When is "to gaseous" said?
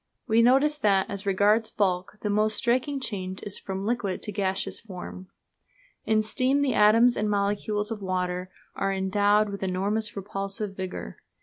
4.23-4.81